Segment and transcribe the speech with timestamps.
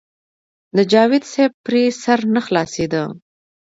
[0.75, 3.03] د جاوېد صېب پرې سر نۀ خلاصېدۀ-